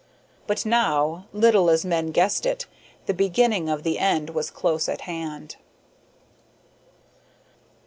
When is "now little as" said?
0.65-1.85